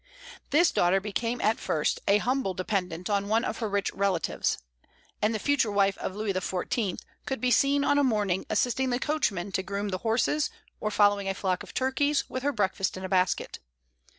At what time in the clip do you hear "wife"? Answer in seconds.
5.71-5.95